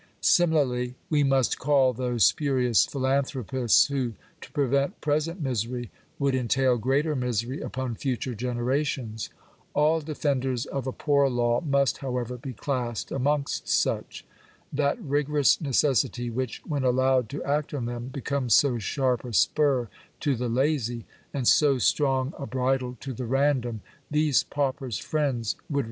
[0.21, 7.15] Similarly, we must call those spurious philanthropists, who, to prevent present misery, would entail greater
[7.15, 9.29] misery upon future generations.
[9.75, 14.25] All defenders of a poor law must, however, be classed amongst such.
[14.73, 19.87] That rigorous necessity which, when allowed to act on them, becomes so sharp a spur
[20.21, 25.29] to the lazy, and so strong a bridle to the random, these paupers' friends would
[25.29, 25.79] y 2 Digitized by VjOOQIC / 324 POOR LAWS.